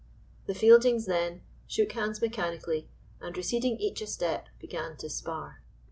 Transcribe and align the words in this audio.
The 0.47 0.55
Fieldings, 0.55 1.05
then, 1.05 1.43
shook 1.67 1.91
hands 1.91 2.23
mechanically, 2.23 2.89
and 3.19 3.37
receding 3.37 3.77
each 3.77 4.01
a 4.01 4.07
step 4.07 4.47
began 4.57 4.97
to 4.97 5.11
spar. 5.11 5.61